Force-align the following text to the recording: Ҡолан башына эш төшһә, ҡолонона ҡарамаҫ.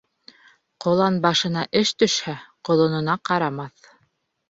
Ҡолан 0.85 1.19
башына 1.27 1.67
эш 1.83 1.93
төшһә, 2.01 2.37
ҡолонона 2.71 3.21
ҡарамаҫ. 3.31 3.97